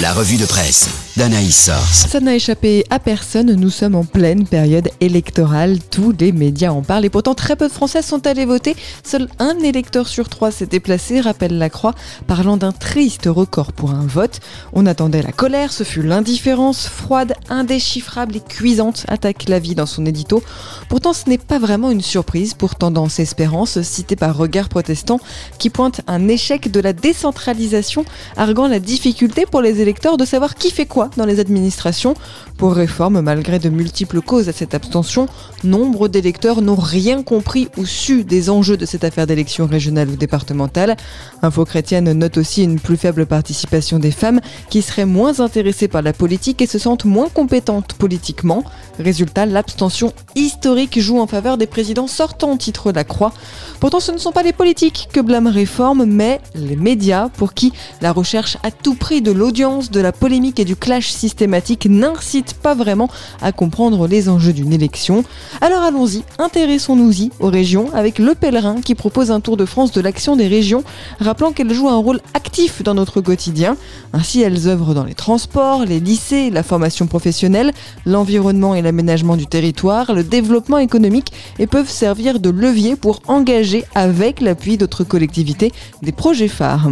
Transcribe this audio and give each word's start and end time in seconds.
La 0.00 0.14
revue 0.14 0.38
de 0.38 0.46
presse 0.46 0.88
d'Anaïs 1.18 1.66
Source. 1.66 2.06
Ça 2.08 2.20
n'a 2.20 2.34
échappé 2.34 2.86
à 2.88 2.98
personne, 2.98 3.52
nous 3.52 3.68
sommes 3.68 3.94
en 3.94 4.04
pleine 4.04 4.46
période 4.46 4.88
électorale, 5.00 5.78
tous 5.90 6.14
les 6.18 6.32
médias 6.32 6.70
en 6.70 6.80
parlent 6.80 7.04
et 7.04 7.10
pourtant 7.10 7.34
très 7.34 7.54
peu 7.54 7.68
de 7.68 7.72
Français 7.72 8.00
sont 8.00 8.26
allés 8.26 8.46
voter. 8.46 8.74
Seul 9.04 9.28
un 9.38 9.58
électeur 9.58 10.08
sur 10.08 10.30
trois 10.30 10.52
s'est 10.52 10.64
déplacé, 10.64 11.20
rappelle 11.20 11.58
la 11.58 11.68
Croix, 11.68 11.94
parlant 12.26 12.56
d'un 12.56 12.72
triste 12.72 13.26
record 13.26 13.72
pour 13.72 13.90
un 13.90 14.06
vote. 14.06 14.40
On 14.72 14.86
attendait 14.86 15.20
la 15.20 15.32
colère, 15.32 15.70
ce 15.70 15.84
fut 15.84 16.02
l'indifférence 16.02 16.88
froide, 16.88 17.34
indéchiffrable 17.50 18.36
et 18.36 18.40
cuisante, 18.40 19.04
attaque 19.08 19.50
la 19.50 19.58
vie 19.58 19.74
dans 19.74 19.84
son 19.84 20.06
édito. 20.06 20.42
Pourtant 20.88 21.12
ce 21.12 21.28
n'est 21.28 21.36
pas 21.36 21.58
vraiment 21.58 21.90
une 21.90 22.00
surprise 22.00 22.54
pour 22.54 22.76
Tendance 22.76 23.20
Espérance, 23.20 23.82
citée 23.82 24.16
par 24.16 24.34
Regard 24.34 24.70
Protestant, 24.70 25.20
qui 25.58 25.68
pointe 25.68 26.00
un 26.06 26.26
échec 26.28 26.70
de 26.70 26.80
la 26.80 26.94
décentralisation, 26.94 28.06
arguant 28.38 28.68
la 28.68 28.78
difficulté 28.78 29.44
pour 29.44 29.60
les 29.60 29.82
électeurs 29.82 29.89
de 29.92 30.24
savoir 30.24 30.54
qui 30.54 30.70
fait 30.70 30.86
quoi 30.86 31.10
dans 31.16 31.24
les 31.24 31.40
administrations. 31.40 32.14
Pour 32.56 32.74
réforme, 32.74 33.20
malgré 33.20 33.58
de 33.58 33.68
multiples 33.68 34.20
causes 34.20 34.48
à 34.48 34.52
cette 34.52 34.74
abstention, 34.74 35.26
nombre 35.64 36.08
d'électeurs 36.08 36.62
n'ont 36.62 36.76
rien 36.76 37.22
compris 37.22 37.68
ou 37.76 37.86
su 37.86 38.22
des 38.22 38.50
enjeux 38.50 38.76
de 38.76 38.86
cette 38.86 39.02
affaire 39.02 39.26
d'élection 39.26 39.66
régionale 39.66 40.08
ou 40.10 40.16
départementale. 40.16 40.96
Info 41.42 41.64
chrétienne 41.64 42.12
note 42.12 42.36
aussi 42.36 42.62
une 42.62 42.78
plus 42.78 42.96
faible 42.96 43.26
participation 43.26 43.98
des 43.98 44.10
femmes 44.10 44.40
qui 44.68 44.82
seraient 44.82 45.06
moins 45.06 45.40
intéressées 45.40 45.88
par 45.88 46.02
la 46.02 46.12
politique 46.12 46.62
et 46.62 46.66
se 46.66 46.78
sentent 46.78 47.04
moins 47.04 47.28
compétentes 47.28 47.94
politiquement. 47.94 48.62
Résultat, 48.98 49.46
l'abstention 49.46 50.12
historique 50.34 51.00
joue 51.00 51.18
en 51.18 51.26
faveur 51.26 51.56
des 51.56 51.66
présidents 51.66 52.06
sortants, 52.06 52.56
titre 52.56 52.92
La 52.92 53.04
Croix. 53.04 53.32
Pourtant, 53.80 54.00
ce 54.00 54.12
ne 54.12 54.18
sont 54.18 54.32
pas 54.32 54.42
les 54.42 54.52
politiques 54.52 55.08
que 55.12 55.20
blâme 55.20 55.46
réforme, 55.46 56.04
mais 56.04 56.40
les 56.54 56.76
médias 56.76 57.28
pour 57.30 57.54
qui 57.54 57.72
la 58.02 58.12
recherche 58.12 58.58
à 58.62 58.70
tout 58.70 58.94
prix 58.94 59.22
de 59.22 59.32
l'audience 59.32 59.79
de 59.88 60.00
la 60.00 60.12
polémique 60.12 60.60
et 60.60 60.66
du 60.66 60.76
clash 60.76 61.08
systématique 61.10 61.86
n'incite 61.88 62.52
pas 62.52 62.74
vraiment 62.74 63.08
à 63.40 63.52
comprendre 63.52 64.06
les 64.06 64.28
enjeux 64.28 64.52
d'une 64.52 64.74
élection. 64.74 65.24
Alors 65.62 65.82
allons-y, 65.82 66.22
intéressons-nous-y 66.38 67.30
aux 67.40 67.48
régions 67.48 67.88
avec 67.94 68.18
Le 68.18 68.34
Pèlerin 68.34 68.82
qui 68.82 68.94
propose 68.94 69.30
un 69.30 69.40
tour 69.40 69.56
de 69.56 69.64
France 69.64 69.92
de 69.92 70.02
l'action 70.02 70.36
des 70.36 70.48
régions, 70.48 70.84
rappelant 71.20 71.52
qu'elles 71.52 71.72
jouent 71.72 71.88
un 71.88 71.96
rôle 71.96 72.20
actif 72.34 72.82
dans 72.82 72.94
notre 72.94 73.22
quotidien. 73.22 73.76
Ainsi, 74.12 74.42
elles 74.42 74.68
œuvrent 74.68 74.92
dans 74.92 75.04
les 75.04 75.14
transports, 75.14 75.86
les 75.86 76.00
lycées, 76.00 76.50
la 76.50 76.62
formation 76.62 77.06
professionnelle, 77.06 77.72
l'environnement 78.04 78.74
et 78.74 78.82
l'aménagement 78.82 79.36
du 79.36 79.46
territoire, 79.46 80.12
le 80.12 80.24
développement 80.24 80.78
économique 80.78 81.32
et 81.58 81.66
peuvent 81.66 81.88
servir 81.88 82.40
de 82.40 82.50
levier 82.50 82.96
pour 82.96 83.22
engager 83.28 83.84
avec 83.94 84.40
l'appui 84.40 84.76
d'autres 84.76 85.04
collectivités 85.04 85.72
des 86.02 86.12
projets 86.12 86.48
phares 86.48 86.90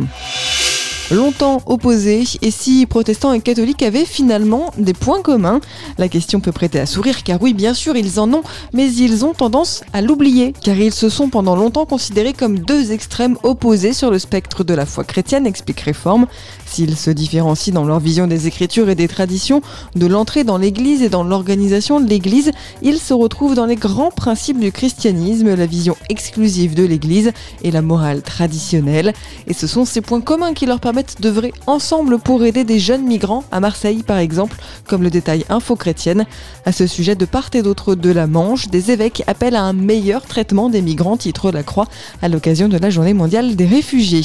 longtemps 1.11 1.63
opposés 1.67 2.25
et 2.43 2.51
si 2.51 2.87
protestants 2.87 3.33
et 3.33 3.41
catholiques 3.41 3.83
avaient 3.83 4.05
finalement 4.05 4.73
des 4.77 4.95
points 4.95 5.23
communs. 5.23 5.61
La 5.97 6.09
question 6.09 6.41
peut 6.41 6.53
prêter 6.53 6.79
à 6.79 6.87
sourire 6.87 7.23
car 7.23 7.41
oui 7.41 7.55
bien 7.55 7.75
sûr 7.75 7.97
ils 7.97 8.21
en 8.21 8.33
ont 8.33 8.43
mais 8.73 8.93
ils 8.93 9.25
ont 9.25 9.33
tendance 9.33 9.83
à 9.93 10.03
l'oublier 10.03 10.53
car 10.63 10.77
ils 10.77 10.93
se 10.93 11.09
sont 11.09 11.29
pendant 11.29 11.57
longtemps 11.57 11.87
considérés 11.87 12.33
comme 12.33 12.59
deux 12.59 12.93
extrêmes 12.93 13.39
opposés 13.43 13.93
sur 13.93 14.11
le 14.11 14.19
spectre 14.19 14.65
de 14.65 14.75
la 14.75 14.87
foi 14.87 15.05
chrétienne 15.05 15.47
explique 15.47 15.81
Réforme. 15.81 16.27
S'ils 16.67 16.97
se 16.97 17.11
différencient 17.11 17.73
dans 17.73 17.85
leur 17.85 18.01
vision 18.01 18.27
des 18.27 18.47
écritures 18.47 18.91
et 18.91 18.95
des 18.95 19.09
traditions, 19.09 19.63
de 19.95 20.07
l'entrée 20.07 20.45
dans 20.45 20.59
l'église 20.59 21.03
et 21.03 21.09
dans 21.09 21.25
l'organisation 21.25 22.01
de 22.01 22.09
l'église, 22.09 22.53
ils 22.83 22.99
se 22.99 23.15
retrouvent 23.15 23.55
dans 23.55 23.67
les 23.67 23.77
grands 23.77 24.11
principes 24.11 24.59
du 24.59 24.71
christianisme, 24.71 25.55
la 25.55 25.67
vision 25.67 25.97
exclusive 26.11 26.75
de 26.75 26.85
l'église 26.85 27.33
et 27.63 27.71
la 27.71 27.81
morale 27.81 28.23
traditionnelle. 28.23 29.15
Et 29.47 29.55
ce 29.55 29.67
sont 29.67 29.85
ces 29.85 30.03
points 30.03 30.21
communs 30.21 30.53
qui 30.53 30.67
leur 30.67 30.81
permettent 30.81 30.98
d'œuvrer 31.21 31.53
ensemble 31.67 32.19
pour 32.19 32.45
aider 32.45 32.65
des 32.65 32.79
jeunes 32.79 33.05
migrants, 33.05 33.45
à 33.51 33.61
Marseille 33.61 34.03
par 34.03 34.19
exemple, 34.19 34.57
comme 34.87 35.03
le 35.03 35.11
détail 35.11 35.45
Info 35.49 35.77
Chrétienne. 35.77 36.27
À 36.65 36.73
ce 36.73 36.87
sujet, 36.87 37.15
de 37.15 37.25
part 37.25 37.51
et 37.55 37.63
d'autre 37.63 37.95
de 37.95 38.11
la 38.11 38.27
Manche, 38.27 38.69
des 38.69 38.91
évêques 38.91 39.23
appellent 39.27 39.57
à 39.57 39.63
un 39.63 39.73
meilleur 39.73 40.27
traitement 40.27 40.69
des 40.69 40.83
migrants, 40.83 41.17
titre 41.17 41.51
La 41.51 41.63
Croix, 41.63 41.87
à 42.23 42.29
l'occasion 42.29 42.69
de 42.69 42.79
la 42.79 42.91
Journée 42.91 43.15
mondiale 43.15 43.57
des 43.57 43.67
réfugiés. 43.67 44.25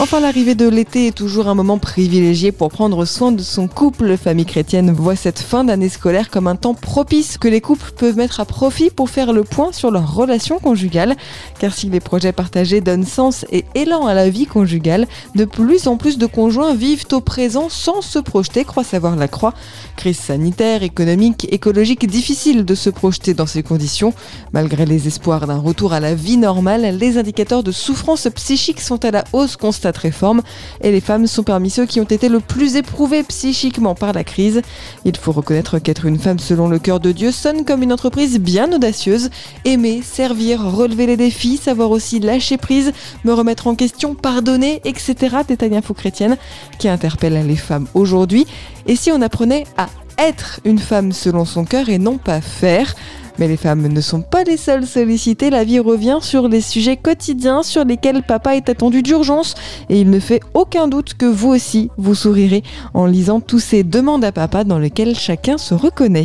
Enfin, 0.00 0.20
l'arrivée 0.20 0.54
de 0.54 0.68
l'été 0.68 1.08
est 1.08 1.16
toujours 1.16 1.48
un 1.48 1.56
moment 1.56 1.78
privilégié 1.78 2.52
pour 2.52 2.68
prendre 2.68 3.04
soin 3.04 3.32
de 3.32 3.42
son 3.42 3.66
couple. 3.66 4.16
Famille 4.16 4.46
chrétienne 4.46 4.92
voit 4.92 5.16
cette 5.16 5.40
fin 5.40 5.64
d'année 5.64 5.88
scolaire 5.88 6.30
comme 6.30 6.46
un 6.46 6.54
temps 6.54 6.74
propice 6.74 7.36
que 7.36 7.48
les 7.48 7.60
couples 7.60 7.90
peuvent 7.96 8.16
mettre 8.16 8.38
à 8.38 8.44
profit 8.44 8.90
pour 8.90 9.10
faire 9.10 9.32
le 9.32 9.42
point 9.42 9.72
sur 9.72 9.90
leur 9.90 10.14
relation 10.14 10.60
conjugale. 10.60 11.16
Car 11.58 11.74
si 11.74 11.90
les 11.90 11.98
projets 11.98 12.30
partagés 12.30 12.80
donnent 12.80 13.04
sens 13.04 13.44
et 13.50 13.64
élan 13.74 14.06
à 14.06 14.14
la 14.14 14.30
vie 14.30 14.46
conjugale, 14.46 15.08
de 15.34 15.44
plus 15.44 15.88
en 15.88 15.96
plus 15.96 16.16
de 16.16 16.26
conjoints 16.26 16.76
vivent 16.76 17.06
au 17.10 17.20
présent 17.20 17.68
sans 17.68 18.00
se 18.00 18.20
projeter, 18.20 18.64
croit 18.64 18.84
savoir 18.84 19.16
la 19.16 19.26
croix. 19.26 19.52
Crise 19.96 20.20
sanitaire, 20.20 20.84
économique, 20.84 21.48
écologique, 21.52 22.06
difficile 22.06 22.64
de 22.64 22.76
se 22.76 22.88
projeter 22.88 23.34
dans 23.34 23.46
ces 23.46 23.64
conditions. 23.64 24.14
Malgré 24.52 24.86
les 24.86 25.08
espoirs 25.08 25.48
d'un 25.48 25.58
retour 25.58 25.92
à 25.92 25.98
la 25.98 26.14
vie 26.14 26.36
normale, 26.36 26.96
les 26.96 27.18
indicateurs 27.18 27.64
de 27.64 27.72
souffrance 27.72 28.28
psychique 28.36 28.80
sont 28.80 29.04
à 29.04 29.10
la 29.10 29.24
hausse 29.32 29.56
constatée 29.56 29.87
réforme 29.96 30.42
et 30.82 30.90
les 30.90 31.00
femmes 31.00 31.26
sont 31.26 31.42
parmi 31.42 31.70
ceux 31.70 31.86
qui 31.86 32.00
ont 32.00 32.04
été 32.04 32.28
le 32.28 32.40
plus 32.40 32.76
éprouvés 32.76 33.22
psychiquement 33.22 33.94
par 33.94 34.12
la 34.12 34.24
crise. 34.24 34.62
Il 35.04 35.16
faut 35.16 35.32
reconnaître 35.32 35.78
qu'être 35.78 36.04
une 36.04 36.18
femme 36.18 36.38
selon 36.38 36.68
le 36.68 36.78
cœur 36.78 37.00
de 37.00 37.12
Dieu 37.12 37.32
sonne 37.32 37.64
comme 37.64 37.82
une 37.82 37.92
entreprise 37.92 38.38
bien 38.38 38.72
audacieuse. 38.72 39.30
Aimer, 39.64 40.02
servir, 40.02 40.62
relever 40.62 41.06
les 41.06 41.16
défis, 41.16 41.56
savoir 41.56 41.90
aussi 41.90 42.20
lâcher 42.20 42.56
prise, 42.56 42.92
me 43.24 43.32
remettre 43.32 43.66
en 43.66 43.74
question, 43.74 44.14
pardonner, 44.14 44.80
etc. 44.84 45.38
Détail 45.46 45.76
info 45.76 45.94
chrétienne 45.94 46.36
qui 46.78 46.88
interpelle 46.88 47.46
les 47.46 47.56
femmes 47.56 47.86
aujourd'hui. 47.94 48.46
Et 48.86 48.96
si 48.96 49.10
on 49.12 49.22
apprenait 49.22 49.64
à 49.76 49.88
être 50.18 50.60
une 50.64 50.78
femme 50.78 51.12
selon 51.12 51.44
son 51.44 51.64
cœur 51.64 51.88
et 51.88 51.98
non 51.98 52.18
pas 52.18 52.40
faire. 52.40 52.94
Mais 53.38 53.46
les 53.46 53.56
femmes 53.56 53.86
ne 53.86 54.00
sont 54.00 54.20
pas 54.20 54.42
les 54.42 54.56
seules 54.56 54.86
sollicitées, 54.86 55.50
la 55.50 55.62
vie 55.62 55.78
revient 55.78 56.18
sur 56.20 56.48
les 56.48 56.60
sujets 56.60 56.96
quotidiens 56.96 57.62
sur 57.62 57.84
lesquels 57.84 58.24
papa 58.24 58.56
est 58.56 58.68
attendu 58.68 59.02
d'urgence. 59.02 59.54
Et 59.88 60.00
il 60.00 60.10
ne 60.10 60.18
fait 60.18 60.40
aucun 60.54 60.88
doute 60.88 61.14
que 61.14 61.26
vous 61.26 61.50
aussi 61.50 61.90
vous 61.96 62.16
sourirez 62.16 62.64
en 62.94 63.06
lisant 63.06 63.40
tous 63.40 63.60
ces 63.60 63.84
demandes 63.84 64.24
à 64.24 64.32
papa 64.32 64.64
dans 64.64 64.78
lesquelles 64.78 65.16
chacun 65.16 65.56
se 65.56 65.74
reconnaît. 65.74 66.24